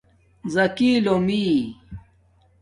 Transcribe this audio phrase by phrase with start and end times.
[0.53, 1.45] زکی لومی